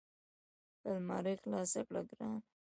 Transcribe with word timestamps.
المارۍ 0.91 1.35
خلاصه 1.41 1.79
کړه 1.87 2.01
ګرانه! 2.09 2.39